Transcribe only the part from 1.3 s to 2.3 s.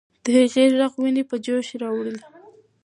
جوش راوړلې.